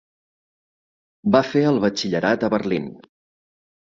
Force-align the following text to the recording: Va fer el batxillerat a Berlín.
Va 1.35 1.41
fer 1.49 1.61
el 1.71 1.77
batxillerat 1.83 2.47
a 2.47 2.49
Berlín. 2.55 2.89